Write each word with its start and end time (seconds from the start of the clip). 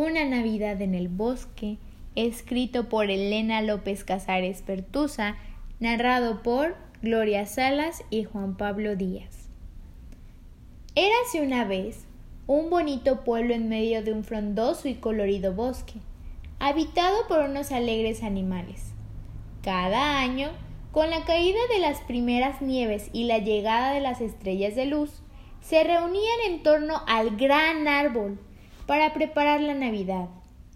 Una 0.00 0.24
Navidad 0.24 0.80
en 0.80 0.94
el 0.94 1.08
Bosque, 1.08 1.76
escrito 2.14 2.88
por 2.88 3.10
Elena 3.10 3.62
López 3.62 4.04
Casares 4.04 4.62
Pertusa, 4.62 5.36
narrado 5.80 6.44
por 6.44 6.76
Gloria 7.02 7.46
Salas 7.46 8.04
y 8.08 8.22
Juan 8.22 8.56
Pablo 8.56 8.94
Díaz. 8.94 9.48
Érase 10.94 11.40
una 11.44 11.64
vez 11.64 12.04
un 12.46 12.70
bonito 12.70 13.24
pueblo 13.24 13.54
en 13.54 13.68
medio 13.68 14.04
de 14.04 14.12
un 14.12 14.22
frondoso 14.22 14.86
y 14.86 14.94
colorido 14.94 15.52
bosque, 15.52 15.94
habitado 16.60 17.26
por 17.26 17.40
unos 17.40 17.72
alegres 17.72 18.22
animales. 18.22 18.92
Cada 19.64 20.20
año, 20.20 20.50
con 20.92 21.10
la 21.10 21.24
caída 21.24 21.58
de 21.74 21.80
las 21.80 22.02
primeras 22.02 22.62
nieves 22.62 23.10
y 23.12 23.24
la 23.24 23.38
llegada 23.38 23.94
de 23.94 24.00
las 24.00 24.20
estrellas 24.20 24.76
de 24.76 24.86
luz, 24.86 25.10
se 25.60 25.82
reunían 25.82 26.38
en 26.46 26.62
torno 26.62 27.02
al 27.08 27.36
gran 27.36 27.88
árbol 27.88 28.38
para 28.88 29.12
preparar 29.12 29.60
la 29.60 29.74
Navidad 29.74 30.30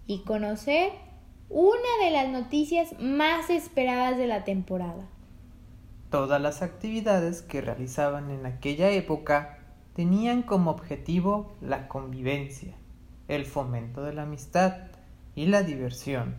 y 0.05 0.19
conocer 0.19 0.91
una 1.49 2.05
de 2.05 2.11
las 2.11 2.29
noticias 2.29 2.93
más 2.99 3.49
esperadas 3.49 4.19
de 4.19 4.27
la 4.27 4.43
temporada. 4.43 5.09
Todas 6.11 6.39
las 6.39 6.61
actividades 6.61 7.41
que 7.41 7.61
realizaban 7.61 8.29
en 8.29 8.45
aquella 8.45 8.91
época 8.91 9.57
tenían 9.95 10.43
como 10.43 10.69
objetivo 10.69 11.55
la 11.59 11.87
convivencia, 11.87 12.75
el 13.29 13.47
fomento 13.47 14.03
de 14.03 14.13
la 14.13 14.23
amistad 14.23 14.75
y 15.33 15.47
la 15.47 15.63
diversión. 15.63 16.35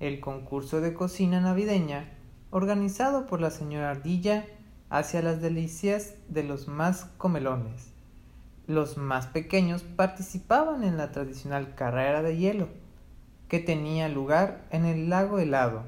El 0.00 0.20
concurso 0.20 0.80
de 0.80 0.94
cocina 0.94 1.42
navideña, 1.42 2.08
organizado 2.50 3.26
por 3.26 3.42
la 3.42 3.50
señora 3.50 3.90
Ardilla, 3.90 4.46
hacia 4.88 5.20
las 5.20 5.42
delicias 5.42 6.14
de 6.28 6.44
los 6.44 6.66
más 6.66 7.04
comelones 7.18 7.91
los 8.66 8.96
más 8.96 9.26
pequeños 9.26 9.82
participaban 9.82 10.84
en 10.84 10.96
la 10.96 11.10
tradicional 11.12 11.74
carrera 11.74 12.22
de 12.22 12.36
hielo, 12.36 12.68
que 13.48 13.58
tenía 13.58 14.08
lugar 14.08 14.64
en 14.70 14.84
el 14.84 15.10
lago 15.10 15.38
helado, 15.38 15.84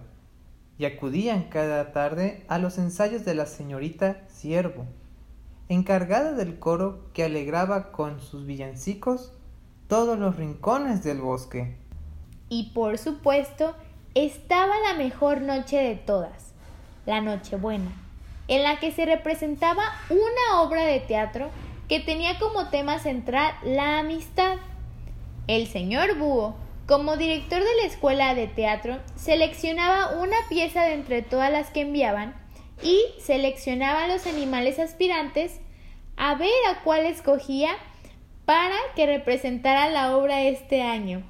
y 0.79 0.85
acudían 0.85 1.45
cada 1.45 1.93
tarde 1.93 2.45
a 2.49 2.59
los 2.59 2.79
ensayos 2.79 3.25
de 3.25 3.35
la 3.35 3.47
señorita 3.47 4.23
Siervo, 4.29 4.87
encargada 5.69 6.33
del 6.33 6.59
coro 6.59 7.11
que 7.13 7.25
alegraba 7.25 7.93
con 7.93 8.21
sus 8.21 8.45
villancicos 8.45 9.33
todos 9.89 10.19
los 10.19 10.37
rincones 10.37 11.05
del 11.05 11.21
bosque. 11.21 11.77
Y 12.49 12.73
por 12.75 12.99
supuesto, 12.99 13.75
estaba 14.15 14.75
la 14.81 14.95
mejor 14.99 15.41
noche 15.41 15.77
de 15.77 15.97
todas, 15.97 16.53
la 17.07 17.21
Nochebuena, 17.21 17.93
en 18.49 18.63
la 18.63 18.79
que 18.79 18.93
se 18.93 19.07
representaba 19.07 19.83
una 20.11 20.61
obra 20.61 20.85
de 20.85 21.01
teatro 21.01 21.51
que 21.89 22.01
tenía 22.01 22.39
como 22.39 22.69
tema 22.69 22.99
central 22.99 23.55
la 23.65 23.99
amistad. 24.01 24.57
El 25.47 25.67
señor 25.67 26.17
Búho, 26.17 26.55
como 26.87 27.17
director 27.17 27.61
de 27.61 27.77
la 27.81 27.87
escuela 27.87 28.35
de 28.35 28.47
teatro, 28.47 28.99
seleccionaba 29.17 30.19
una 30.19 30.37
pieza 30.49 30.85
de 30.85 30.95
entre 30.95 31.23
todas 31.23 31.53
las 31.53 31.71
que 31.71 31.83
enviaban 31.83 32.35
y 32.83 33.01
seleccionaba 33.21 34.05
a 34.05 34.09
los 34.09 34.27
animales 34.27 34.79
aspirantes 34.79 35.61
a 36.17 36.35
ver 36.35 36.51
a 36.71 36.83
cuál 36.83 37.05
escogía 37.07 37.73
para 38.45 38.77
que 38.95 39.07
representara 39.07 39.91
la 39.91 40.17
obra 40.17 40.43
este 40.43 40.83
año. 40.83 41.23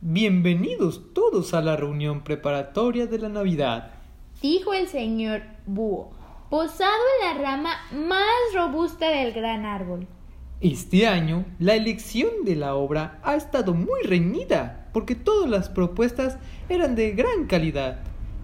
Bienvenidos 0.00 1.12
todos 1.12 1.54
a 1.54 1.60
la 1.60 1.76
reunión 1.76 2.24
preparatoria 2.24 3.06
de 3.06 3.18
la 3.18 3.28
Navidad, 3.28 3.92
dijo 4.40 4.72
el 4.72 4.88
señor 4.88 5.42
Búho 5.66 6.19
posado 6.50 7.00
en 7.20 7.28
la 7.28 7.42
rama 7.42 7.76
más 7.92 8.26
robusta 8.52 9.08
del 9.08 9.32
gran 9.32 9.64
árbol. 9.64 10.08
Este 10.60 11.06
año 11.06 11.44
la 11.60 11.76
elección 11.76 12.44
de 12.44 12.56
la 12.56 12.74
obra 12.74 13.20
ha 13.22 13.36
estado 13.36 13.72
muy 13.72 14.02
reñida 14.02 14.88
porque 14.92 15.14
todas 15.14 15.48
las 15.48 15.68
propuestas 15.68 16.38
eran 16.68 16.96
de 16.96 17.12
gran 17.12 17.46
calidad, 17.46 18.00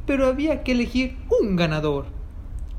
pero 0.07 0.27
había 0.27 0.62
que 0.62 0.73
elegir 0.73 1.19
un 1.41 1.57
ganador. 1.57 2.07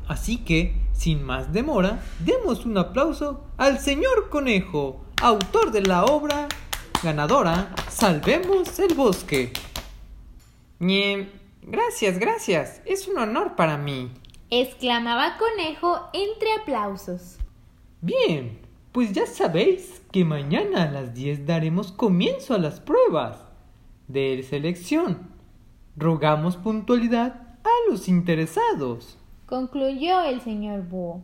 Así 0.07 0.37
que, 0.37 0.75
sin 0.93 1.21
más 1.23 1.51
demora, 1.51 1.99
demos 2.19 2.65
un 2.65 2.77
aplauso 2.77 3.43
al 3.57 3.79
señor 3.79 4.29
Conejo, 4.29 5.01
autor 5.21 5.71
de 5.71 5.81
la 5.81 6.05
obra 6.05 6.47
ganadora 7.03 7.75
Salvemos 7.89 8.79
el 8.79 8.95
Bosque. 8.95 9.51
gracias, 10.79 12.17
gracias. 12.17 12.81
Es 12.85 13.09
un 13.09 13.17
honor 13.17 13.57
para 13.57 13.77
mí 13.77 14.09
exclamaba 14.49 15.37
Conejo 15.37 15.99
entre 16.13 16.53
aplausos. 16.53 17.37
Bien, 18.01 18.59
pues 18.91 19.11
ya 19.11 19.25
sabéis 19.25 20.01
que 20.11 20.23
mañana 20.23 20.83
a 20.83 20.91
las 20.91 21.13
10 21.13 21.45
daremos 21.45 21.91
comienzo 21.91 22.53
a 22.53 22.57
las 22.57 22.79
pruebas 22.79 23.43
de 24.07 24.43
selección. 24.43 25.31
Rogamos 25.97 26.55
puntualidad 26.55 27.57
a 27.63 27.91
los 27.91 28.07
interesados. 28.07 29.17
Concluyó 29.45 30.21
el 30.21 30.41
señor 30.41 30.83
Búho. 30.83 31.23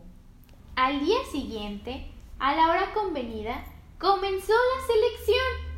Al 0.76 1.00
día 1.00 1.18
siguiente, 1.30 2.10
a 2.38 2.54
la 2.54 2.68
hora 2.68 2.92
convenida, 2.92 3.64
comenzó 3.98 4.52
la 4.52 4.86
selección. 4.86 5.74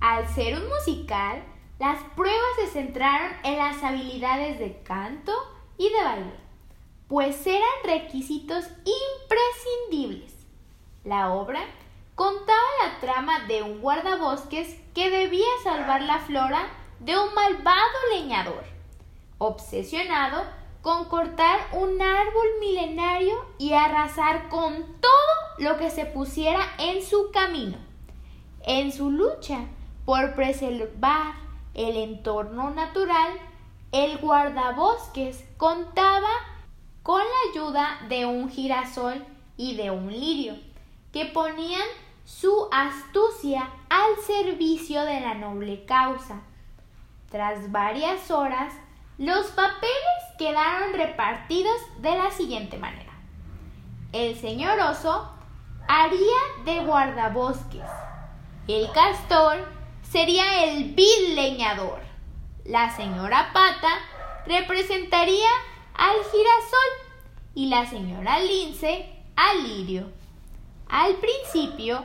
Al 0.00 0.28
ser 0.28 0.58
un 0.58 0.68
musical, 0.68 1.42
las 1.78 2.02
pruebas 2.14 2.40
se 2.56 2.66
centraron 2.66 3.32
en 3.44 3.58
las 3.58 3.82
habilidades 3.82 4.58
de 4.58 4.82
canto 4.82 5.32
y 5.78 5.88
de 5.88 6.04
baile 6.04 6.49
pues 7.10 7.44
eran 7.44 7.60
requisitos 7.82 8.66
imprescindibles. 8.84 10.32
La 11.02 11.32
obra 11.32 11.60
contaba 12.14 12.60
la 12.84 13.00
trama 13.00 13.40
de 13.48 13.64
un 13.64 13.80
guardabosques 13.80 14.76
que 14.94 15.10
debía 15.10 15.48
salvar 15.64 16.02
la 16.02 16.20
flora 16.20 16.68
de 17.00 17.18
un 17.18 17.34
malvado 17.34 17.98
leñador, 18.14 18.62
obsesionado 19.38 20.44
con 20.82 21.06
cortar 21.06 21.58
un 21.72 22.00
árbol 22.00 22.46
milenario 22.60 23.44
y 23.58 23.72
arrasar 23.72 24.48
con 24.48 24.76
todo 25.00 25.10
lo 25.58 25.78
que 25.78 25.90
se 25.90 26.06
pusiera 26.06 26.60
en 26.78 27.02
su 27.02 27.32
camino. 27.32 27.76
En 28.62 28.92
su 28.92 29.10
lucha 29.10 29.64
por 30.04 30.36
preservar 30.36 31.34
el 31.74 31.96
entorno 31.96 32.70
natural, 32.70 33.32
el 33.90 34.18
guardabosques 34.18 35.44
contaba 35.56 36.28
con 37.10 37.18
la 37.18 37.50
ayuda 37.50 37.98
de 38.08 38.24
un 38.24 38.48
girasol 38.48 39.26
y 39.56 39.74
de 39.74 39.90
un 39.90 40.12
lirio, 40.12 40.54
que 41.12 41.24
ponían 41.24 41.82
su 42.24 42.68
astucia 42.70 43.68
al 43.88 44.24
servicio 44.24 45.04
de 45.04 45.18
la 45.18 45.34
noble 45.34 45.84
causa. 45.86 46.42
Tras 47.28 47.72
varias 47.72 48.30
horas, 48.30 48.72
los 49.18 49.48
papeles 49.48 50.20
quedaron 50.38 50.92
repartidos 50.92 51.74
de 51.98 52.16
la 52.16 52.30
siguiente 52.30 52.78
manera. 52.78 53.10
El 54.12 54.36
señor 54.36 54.78
oso 54.78 55.32
haría 55.88 56.64
de 56.64 56.86
guardabosques. 56.86 57.90
El 58.68 58.88
castor 58.92 59.66
sería 60.02 60.62
el 60.62 60.94
vil 60.94 61.34
leñador. 61.34 61.98
La 62.64 62.94
señora 62.94 63.50
pata 63.52 63.98
representaría 64.46 65.48
al 66.00 66.16
girasol 66.32 66.90
y 67.54 67.66
la 67.66 67.84
señora 67.84 68.40
Lince 68.40 69.04
al 69.36 69.62
lirio. 69.64 70.10
Al 70.88 71.16
principio, 71.16 72.02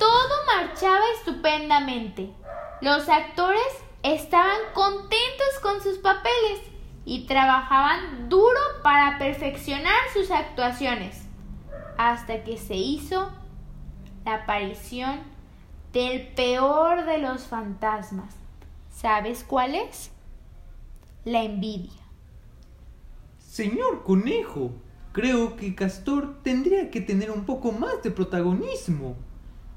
todo 0.00 0.46
marchaba 0.46 1.04
estupendamente. 1.16 2.32
Los 2.80 3.08
actores 3.08 3.62
estaban 4.02 4.58
contentos 4.74 5.60
con 5.62 5.80
sus 5.80 5.98
papeles 5.98 6.60
y 7.04 7.26
trabajaban 7.26 8.28
duro 8.28 8.58
para 8.82 9.16
perfeccionar 9.18 10.00
sus 10.12 10.32
actuaciones, 10.32 11.22
hasta 11.96 12.42
que 12.42 12.58
se 12.58 12.74
hizo 12.74 13.30
la 14.24 14.34
aparición 14.42 15.22
del 15.92 16.26
peor 16.34 17.04
de 17.04 17.18
los 17.18 17.44
fantasmas. 17.44 18.34
¿Sabes 18.90 19.44
cuál 19.44 19.76
es? 19.76 20.10
La 21.24 21.44
envidia. 21.44 22.09
Señor 23.60 24.04
conejo, 24.04 24.72
creo 25.12 25.54
que 25.56 25.74
Castor 25.74 26.42
tendría 26.42 26.90
que 26.90 27.02
tener 27.02 27.30
un 27.30 27.44
poco 27.44 27.72
más 27.72 28.02
de 28.02 28.10
protagonismo. 28.10 29.16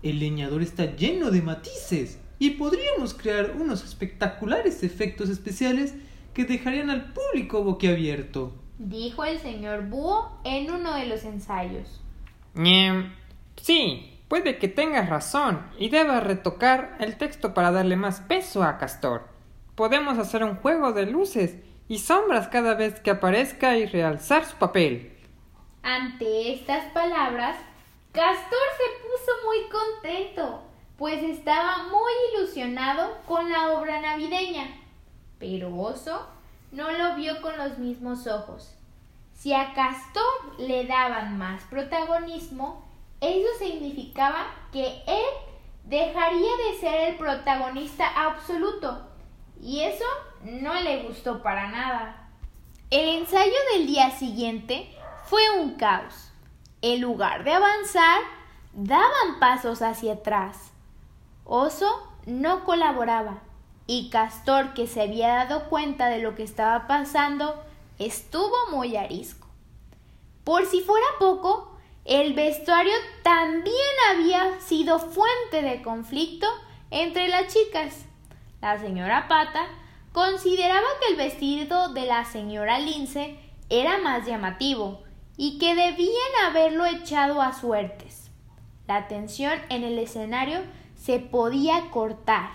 El 0.02 0.20
leñador 0.20 0.62
está 0.62 0.96
lleno 0.96 1.32
de 1.32 1.42
matices 1.42 2.18
y 2.40 2.52
podríamos 2.52 3.14
crear 3.14 3.58
unos 3.60 3.84
espectaculares 3.84 4.84
efectos 4.84 5.28
especiales 5.28 5.96
que 6.34 6.46
dejarían 6.46 6.90
al 6.90 7.12
público 7.12 7.62
boquiabierto. 7.62 8.54
Dijo 8.80 9.26
el 9.26 9.40
señor 9.40 9.90
Búho 9.90 10.40
en 10.46 10.72
uno 10.72 10.96
de 10.96 11.06
los 11.06 11.26
ensayos. 11.26 12.00
sí, 13.58 14.18
puede 14.30 14.60
que 14.60 14.70
tengas 14.70 15.10
razón 15.10 15.62
y 15.78 15.90
debas 15.90 16.24
retocar 16.24 16.96
el 17.02 17.18
texto 17.18 17.54
para 17.54 17.74
darle 17.74 17.98
más 17.98 18.22
peso 18.22 18.64
a 18.64 18.78
Castor. 18.78 19.28
Podemos 19.76 20.18
hacer 20.20 20.42
un 20.46 20.56
juego 20.56 20.94
de 20.94 21.06
luces 21.06 21.58
y 21.94 22.00
sombras 22.00 22.48
cada 22.48 22.74
vez 22.74 23.00
que 23.02 23.12
aparezca 23.12 23.78
y 23.78 23.86
realzar 23.86 24.46
su 24.46 24.56
papel. 24.56 25.16
Ante 25.84 26.52
estas 26.52 26.92
palabras, 26.92 27.56
Castor 28.12 28.68
se 28.78 29.08
puso 29.08 29.32
muy 29.46 29.70
contento, 29.70 30.64
pues 30.98 31.22
estaba 31.22 31.84
muy 31.90 32.12
ilusionado 32.34 33.20
con 33.28 33.52
la 33.52 33.74
obra 33.74 34.02
navideña. 34.02 34.76
Pero 35.38 35.78
Oso 35.78 36.26
no 36.72 36.92
lo 36.92 37.16
vio 37.16 37.40
con 37.44 37.56
los 37.60 37.78
mismos 37.78 38.26
ojos. 38.26 38.74
Si 39.36 39.54
a 39.54 39.76
Castor 39.76 40.60
le 40.60 40.88
daban 40.88 41.38
más 41.38 41.62
protagonismo, 41.66 42.88
eso 43.22 43.50
significaba 43.60 44.48
que 44.72 45.04
él 45.06 45.26
dejaría 45.84 46.52
de 46.72 46.80
ser 46.80 47.10
el 47.12 47.18
protagonista 47.18 48.08
absoluto. 48.16 49.13
Y 49.64 49.80
eso 49.80 50.04
no 50.44 50.74
le 50.82 51.04
gustó 51.04 51.42
para 51.42 51.70
nada. 51.70 52.28
El 52.90 53.08
ensayo 53.22 53.54
del 53.72 53.88
día 53.88 54.12
siguiente 54.12 54.94
fue 55.26 55.42
un 55.58 55.76
caos. 55.76 56.32
En 56.82 57.00
lugar 57.00 57.46
de 57.46 57.54
avanzar, 57.54 58.20
daban 58.74 59.40
pasos 59.40 59.82
hacia 59.82 60.14
atrás. 60.14 60.74
Oso 61.46 61.90
no 62.26 62.66
colaboraba 62.66 63.42
y 63.88 64.10
Castor, 64.10 64.74
que 64.74 64.86
se 64.86 65.02
había 65.02 65.30
dado 65.30 65.70
cuenta 65.70 66.08
de 66.08 66.20
lo 66.20 66.36
que 66.36 66.44
estaba 66.44 66.86
pasando, 66.86 67.64
estuvo 68.00 68.70
muy 68.70 68.98
arisco. 68.98 69.48
Por 70.44 70.66
si 70.66 70.82
fuera 70.82 71.08
poco, 71.20 71.72
el 72.04 72.34
vestuario 72.34 72.94
también 73.24 73.76
había 74.10 74.60
sido 74.60 75.00
fuente 75.00 75.62
de 75.62 75.82
conflicto 75.82 76.48
entre 76.92 77.30
las 77.30 77.54
chicas. 77.54 78.06
La 78.64 78.80
señora 78.80 79.28
Pata 79.28 79.66
consideraba 80.14 80.88
que 81.02 81.12
el 81.12 81.18
vestido 81.18 81.92
de 81.92 82.06
la 82.06 82.24
señora 82.24 82.80
Lince 82.80 83.38
era 83.70 83.98
más 83.98 84.26
llamativo 84.26 85.04
y 85.36 85.58
que 85.58 85.76
debían 85.76 86.32
haberlo 86.48 86.86
echado 86.86 87.42
a 87.42 87.52
suertes. 87.52 88.32
La 88.88 89.10
tensión 89.10 89.52
en 89.68 89.84
el 89.84 90.00
escenario 90.00 90.60
se 90.96 91.20
podía 91.20 91.92
cortar 91.92 92.52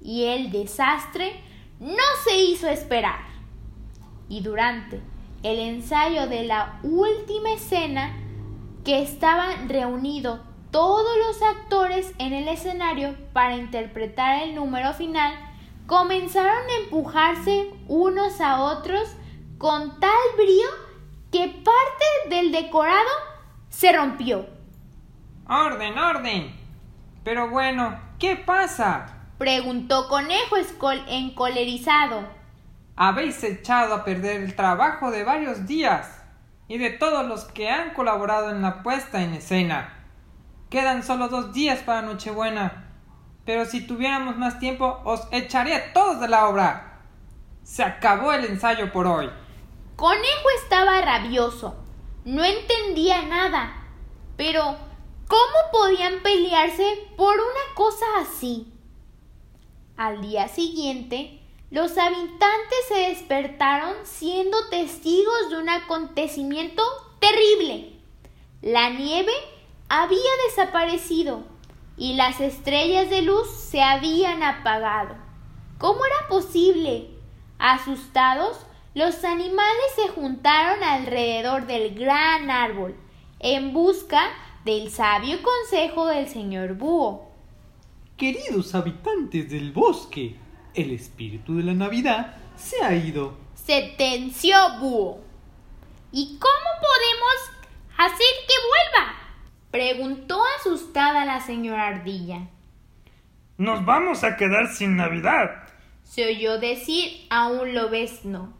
y 0.00 0.24
el 0.24 0.50
desastre 0.50 1.38
no 1.78 2.02
se 2.26 2.38
hizo 2.38 2.66
esperar. 2.66 3.20
Y 4.30 4.40
durante 4.40 5.02
el 5.42 5.58
ensayo 5.58 6.26
de 6.26 6.44
la 6.44 6.80
última 6.82 7.52
escena, 7.52 8.16
que 8.82 9.02
estaban 9.02 9.68
reunidos 9.68 10.40
todos 10.74 11.16
los 11.28 11.40
actores 11.40 12.12
en 12.18 12.32
el 12.32 12.48
escenario 12.48 13.14
para 13.32 13.54
interpretar 13.54 14.42
el 14.42 14.56
número 14.56 14.92
final, 14.92 15.32
comenzaron 15.86 16.68
a 16.68 16.82
empujarse 16.82 17.70
unos 17.86 18.40
a 18.40 18.60
otros 18.60 19.14
con 19.56 20.00
tal 20.00 20.10
brío 20.36 20.66
que 21.30 21.46
parte 21.46 22.04
del 22.28 22.50
decorado 22.50 23.08
se 23.68 23.92
rompió. 23.92 24.46
Orden, 25.48 25.96
orden. 25.96 26.56
Pero 27.22 27.50
bueno, 27.50 27.96
¿qué 28.18 28.34
pasa? 28.34 29.28
preguntó 29.38 30.08
Conejo 30.08 30.56
encolerizado. 31.06 32.24
Habéis 32.96 33.44
echado 33.44 33.94
a 33.94 34.04
perder 34.04 34.42
el 34.42 34.56
trabajo 34.56 35.12
de 35.12 35.22
varios 35.22 35.68
días 35.68 36.20
y 36.66 36.78
de 36.78 36.90
todos 36.90 37.28
los 37.28 37.44
que 37.44 37.70
han 37.70 37.94
colaborado 37.94 38.50
en 38.50 38.60
la 38.60 38.82
puesta 38.82 39.22
en 39.22 39.34
escena. 39.34 39.93
Quedan 40.74 41.04
solo 41.04 41.28
dos 41.28 41.52
días 41.52 41.84
para 41.84 42.02
Nochebuena, 42.02 42.90
pero 43.44 43.64
si 43.64 43.86
tuviéramos 43.86 44.36
más 44.36 44.58
tiempo 44.58 45.02
os 45.04 45.20
echaría 45.30 45.92
todos 45.92 46.20
de 46.20 46.26
la 46.26 46.48
obra. 46.48 47.00
Se 47.62 47.84
acabó 47.84 48.32
el 48.32 48.44
ensayo 48.44 48.90
por 48.90 49.06
hoy. 49.06 49.30
Conejo 49.94 50.48
estaba 50.64 51.00
rabioso. 51.00 51.76
No 52.24 52.42
entendía 52.42 53.22
nada. 53.22 53.84
Pero, 54.36 54.76
¿cómo 55.28 55.70
podían 55.70 56.24
pelearse 56.24 57.06
por 57.16 57.36
una 57.36 57.74
cosa 57.76 58.06
así? 58.18 58.72
Al 59.96 60.22
día 60.22 60.48
siguiente, 60.48 61.40
los 61.70 61.96
habitantes 61.96 62.78
se 62.88 63.10
despertaron 63.10 63.94
siendo 64.02 64.56
testigos 64.70 65.50
de 65.50 65.56
un 65.58 65.68
acontecimiento 65.68 66.82
terrible. 67.20 67.92
La 68.60 68.90
nieve 68.90 69.30
había 69.88 70.30
desaparecido 70.48 71.44
y 71.96 72.14
las 72.14 72.40
estrellas 72.40 73.10
de 73.10 73.22
luz 73.22 73.48
se 73.50 73.82
habían 73.82 74.42
apagado. 74.42 75.14
¿Cómo 75.78 76.00
era 76.04 76.28
posible? 76.28 77.10
Asustados, 77.58 78.66
los 78.94 79.24
animales 79.24 79.84
se 79.96 80.08
juntaron 80.08 80.82
alrededor 80.82 81.66
del 81.66 81.94
gran 81.94 82.50
árbol 82.50 82.96
en 83.40 83.72
busca 83.72 84.30
del 84.64 84.90
sabio 84.90 85.38
consejo 85.42 86.06
del 86.06 86.28
señor 86.28 86.74
Búho. 86.74 87.30
Queridos 88.16 88.74
habitantes 88.74 89.50
del 89.50 89.72
bosque, 89.72 90.36
el 90.74 90.92
espíritu 90.92 91.56
de 91.56 91.64
la 91.64 91.74
Navidad 91.74 92.36
se 92.56 92.82
ha 92.82 92.94
ido. 92.94 93.36
Sentenció 93.54 94.56
Búho. 94.80 95.18
¿Y 96.12 96.38
cómo 96.38 96.70
podemos 96.80 97.66
hacer 97.96 98.26
que 98.46 98.54
vuelva? 98.68 99.13
Preguntó 99.74 100.40
asustada 100.60 101.24
la 101.24 101.40
señora 101.40 101.88
Ardilla. 101.88 102.46
Nos 103.58 103.84
vamos 103.84 104.22
a 104.22 104.36
quedar 104.36 104.68
sin 104.68 104.94
Navidad. 104.96 105.64
Se 106.04 106.24
oyó 106.28 106.60
decir 106.60 107.26
a 107.28 107.48
un 107.48 107.74
lobezno. 107.74 108.54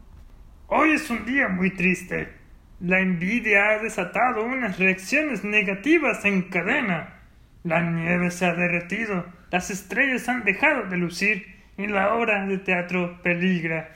Hoy 0.67 0.91
es 0.91 1.09
un 1.09 1.25
día 1.25 1.47
muy 1.47 1.73
triste. 1.73 2.35
La 2.81 2.99
envidia 2.99 3.69
ha 3.69 3.79
desatado 3.79 4.43
unas 4.43 4.77
reacciones 4.77 5.45
negativas 5.45 6.25
en 6.25 6.49
cadena. 6.49 7.21
La 7.63 7.79
nieve 7.79 8.29
se 8.29 8.45
ha 8.45 8.53
derretido 8.53 9.23
las 9.51 9.69
estrellas 9.69 10.27
han 10.27 10.43
dejado 10.43 10.89
de 10.89 10.97
lucir 10.97 11.45
y 11.77 11.87
la 11.87 12.13
obra 12.15 12.45
de 12.45 12.57
teatro 12.57 13.21
peligra. 13.23 13.95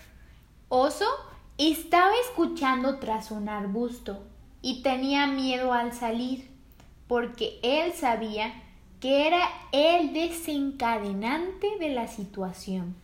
Oso 0.70 1.06
estaba 1.58 2.14
escuchando 2.30 2.98
tras 3.00 3.30
un 3.32 3.50
arbusto 3.50 4.26
y 4.62 4.84
tenía 4.84 5.28
miedo 5.28 5.74
al 5.74 5.92
salir, 5.92 6.59
porque 7.10 7.60
él 7.64 7.92
sabía 7.94 8.54
que 9.02 9.26
era 9.26 9.50
el 9.72 10.14
desencadenante 10.14 11.68
de 11.80 11.90
la 11.90 12.08
situación. 12.08 12.96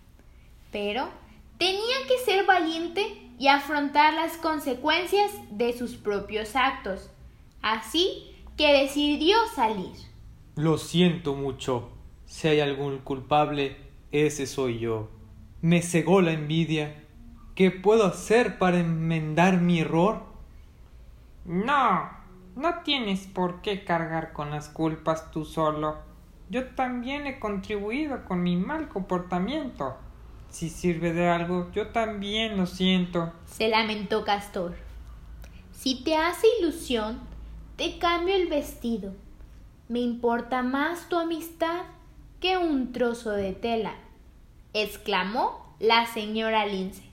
Pero 0.72 1.10
tenía 1.58 1.96
que 2.08 2.24
ser 2.24 2.46
valiente 2.46 3.02
y 3.40 3.48
afrontar 3.48 4.14
las 4.14 4.38
consecuencias 4.38 5.32
de 5.50 5.76
sus 5.76 5.96
propios 5.96 6.56
actos. 6.56 7.10
Así 7.64 8.36
que 8.56 8.74
decidió 8.74 9.38
salir. 9.56 9.96
Lo 10.56 10.78
siento 10.78 11.34
mucho, 11.34 11.90
si 12.28 12.48
hay 12.48 12.60
algún 12.60 13.00
culpable, 13.00 13.76
ese 14.12 14.46
soy 14.46 14.78
yo. 14.78 15.10
Me 15.64 15.82
cegó 15.82 16.22
la 16.22 16.34
envidia. 16.34 17.04
¿Qué 17.56 17.72
puedo 17.72 18.06
hacer 18.06 18.60
para 18.60 18.80
enmendar 18.80 19.62
mi 19.62 19.80
error? 19.80 20.22
No, 21.46 22.15
no 22.56 22.82
tienes 22.84 23.28
por 23.28 23.62
qué 23.62 23.84
cargar 23.84 24.34
con 24.34 24.52
las 24.52 24.70
culpas 24.70 25.32
tú 25.32 25.46
solo. 25.46 25.98
Yo 26.50 26.70
también 26.76 27.28
he 27.28 27.40
contribuido 27.40 28.24
con 28.26 28.44
mi 28.44 28.56
mal 28.56 28.88
comportamiento. 28.88 29.98
Si 30.50 30.70
sirve 30.70 31.12
de 31.12 31.28
algo, 31.28 31.70
yo 31.74 31.88
también 31.90 32.56
lo 32.56 32.66
siento. 32.66 33.34
Se 33.46 33.68
lamentó 33.68 34.24
Castor. 34.24 34.76
Si 35.74 36.04
te 36.04 36.16
hace 36.16 36.48
ilusión, 36.60 37.20
te 37.76 37.98
cambio 37.98 38.36
el 38.36 38.48
vestido. 38.48 39.14
Me 39.90 40.00
importa 40.00 40.64
más 40.64 41.10
tu 41.10 41.18
amistad 41.18 41.82
que 42.40 42.58
un 42.58 42.94
trozo 42.94 43.32
de 43.32 43.52
tela, 43.54 43.96
exclamó 44.74 45.76
la 45.80 46.06
señora 46.06 46.66
Lince, 46.66 47.04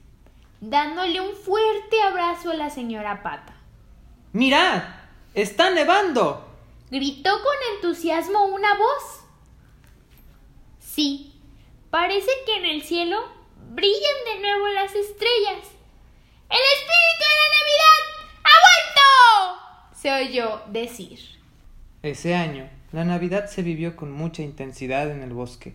dándole 0.60 1.20
un 1.20 1.34
fuerte 1.34 2.00
abrazo 2.02 2.50
a 2.50 2.54
la 2.54 2.70
señora 2.70 3.22
Pata. 3.22 3.54
¡Mirad! 4.32 5.01
¡Está 5.34 5.70
nevando! 5.70 6.46
gritó 6.90 7.30
con 7.30 7.74
entusiasmo 7.74 8.44
una 8.44 8.74
voz. 8.74 9.24
Sí, 10.78 11.32
parece 11.88 12.30
que 12.44 12.56
en 12.56 12.66
el 12.66 12.82
cielo 12.82 13.18
brillan 13.70 14.24
de 14.26 14.42
nuevo 14.42 14.68
las 14.68 14.94
estrellas. 14.94 15.70
¡El 16.50 16.60
espíritu 16.74 17.22
de 17.22 17.38
la 17.40 17.48
Navidad 17.56 18.00
ha 18.44 18.56
vuelto! 18.66 19.96
se 19.96 20.12
oyó 20.12 20.60
decir. 20.70 21.18
Ese 22.02 22.34
año, 22.34 22.68
la 22.92 23.06
Navidad 23.06 23.46
se 23.46 23.62
vivió 23.62 23.96
con 23.96 24.12
mucha 24.12 24.42
intensidad 24.42 25.10
en 25.10 25.22
el 25.22 25.32
bosque. 25.32 25.74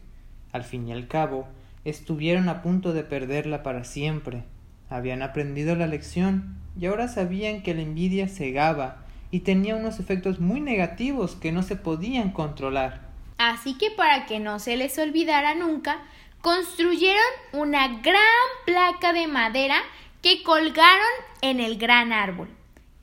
Al 0.51 0.65
fin 0.65 0.87
y 0.87 0.91
al 0.93 1.07
cabo, 1.07 1.47
estuvieron 1.83 2.47
a 2.47 2.61
punto 2.61 2.93
de 2.93 3.01
perderla 3.01 3.63
para 3.63 3.85
siempre. 3.85 4.43
Habían 4.91 5.23
aprendido 5.23 5.75
la 5.75 5.87
lección 5.87 6.59
y 6.79 6.85
ahora 6.85 7.07
sabían 7.07 7.63
que 7.63 7.73
la 7.73 7.81
envidia 7.81 8.27
cegaba 8.27 9.06
y 9.31 9.41
tenía 9.41 9.75
unos 9.75 9.99
efectos 9.99 10.39
muy 10.39 10.61
negativos 10.61 11.35
que 11.35 11.51
no 11.51 11.63
se 11.63 11.75
podían 11.75 12.31
controlar. 12.31 13.07
Así 13.37 13.77
que 13.77 13.91
para 13.91 14.25
que 14.25 14.39
no 14.39 14.59
se 14.59 14.77
les 14.77 14.97
olvidara 14.97 15.55
nunca, 15.55 16.01
construyeron 16.41 17.23
una 17.53 17.99
gran 17.99 18.23
placa 18.65 19.13
de 19.13 19.27
madera 19.27 19.77
que 20.21 20.43
colgaron 20.43 21.07
en 21.41 21.59
el 21.59 21.77
gran 21.77 22.13
árbol. 22.13 22.49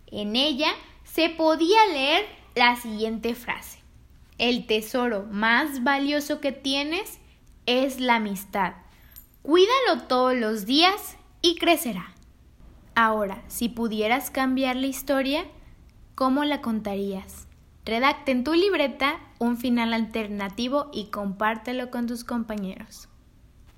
En 0.07 0.37
ella 0.37 0.73
se 1.05 1.31
podía 1.31 1.87
leer 1.93 2.27
la 2.55 2.77
siguiente 2.77 3.35
frase. 3.35 3.79
El 4.39 4.67
tesoro 4.67 5.27
más 5.31 5.85
valioso 5.85 6.41
que 6.41 6.53
tienes 6.53 7.21
es 7.67 8.01
la 8.01 8.17
amistad. 8.17 8.75
Cuídalo 9.43 10.03
todos 10.09 10.35
los 10.35 10.67
días 10.67 11.17
y 11.43 11.57
crecerá. 11.57 12.13
Ahora, 12.97 13.43
si 13.49 13.69
pudieras 13.69 14.31
cambiar 14.31 14.77
la 14.77 14.87
historia, 14.87 15.45
¿cómo 16.15 16.45
la 16.45 16.61
contarías? 16.61 17.49
Redacta 17.85 18.31
en 18.31 18.45
tu 18.45 18.55
libreta 18.55 19.19
un 19.39 19.57
final 19.57 19.93
alternativo 19.93 20.89
y 20.93 21.07
compártelo 21.07 21.91
con 21.91 22.07
tus 22.07 22.25
compañeros. 22.25 23.09